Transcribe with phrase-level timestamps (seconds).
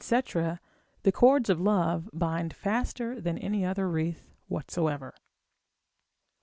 [1.03, 5.13] the cords of love bind faster than any other wreath whatsoever.